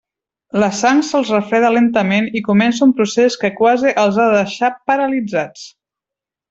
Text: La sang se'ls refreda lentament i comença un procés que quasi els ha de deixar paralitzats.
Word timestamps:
La 0.61 0.69
sang 0.77 1.01
se'ls 1.09 1.33
refreda 1.33 1.69
lentament 1.75 2.31
i 2.39 2.43
comença 2.49 2.87
un 2.89 2.97
procés 3.03 3.39
que 3.45 3.55
quasi 3.63 3.95
els 4.05 4.21
ha 4.25 4.29
de 4.33 4.43
deixar 4.43 4.75
paralitzats. 4.93 5.73